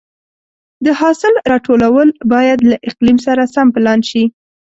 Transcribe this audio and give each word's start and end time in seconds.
د 0.85 0.87
حاصل 0.99 1.33
راټولول 1.51 2.07
باید 2.33 2.59
له 2.69 2.75
اقلیم 2.89 3.17
سره 3.27 3.43
سم 3.53 3.67
پلان 3.75 3.99
شي. 4.09 4.23